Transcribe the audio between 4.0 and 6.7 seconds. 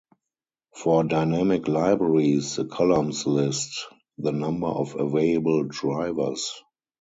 the number of available drivers.